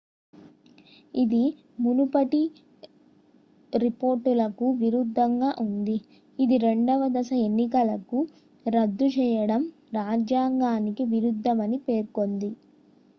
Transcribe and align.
ఇది 1.13 1.41
మునుపటి 1.81 2.39
రిపోర్ట్లకు 3.73 4.69
విరుద్ధంగా 4.81 5.49
ఉంది 5.65 5.97
ఇది 6.39 6.57
రెండవ 6.65 7.11
దశ 7.15 7.31
ఎన్నికలను 7.45 8.21
రద్దు 8.65 9.09
చేయడం 9.17 9.63
రాజ్యాంగానికి 9.99 11.05
విరుద్ధమని 11.13 11.79
పేర్కొంది 11.87 12.51